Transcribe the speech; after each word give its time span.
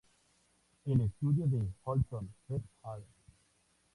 El 0.85 1.01
estudio 1.01 1.45
de 1.45 1.61
Ohlson 1.83 2.27
et 2.49 2.63
al. 2.81 3.03